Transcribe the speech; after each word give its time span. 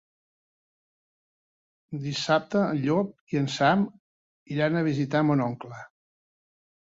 Dissabte 2.05 2.63
en 2.69 2.79
Llop 2.85 3.35
i 3.35 3.39
en 3.41 3.49
Sam 3.57 3.85
iran 4.57 4.79
a 4.79 4.83
visitar 4.89 5.21
mon 5.31 5.45
oncle. 5.49 5.83